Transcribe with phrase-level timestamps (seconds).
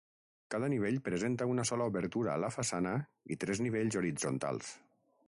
[0.53, 2.95] Cada nivell presenta una sola obertura a la façana
[3.37, 4.73] i tres nivells horitzontals.